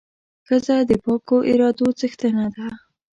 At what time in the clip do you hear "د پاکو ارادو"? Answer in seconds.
0.89-1.87